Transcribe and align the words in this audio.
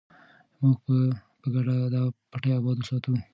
موږ 0.61 0.77
به 0.85 0.97
په 1.39 1.47
ګډه 1.53 1.75
دا 1.93 2.01
پټی 2.31 2.51
اباد 2.57 2.77
وساتو. 2.79 3.13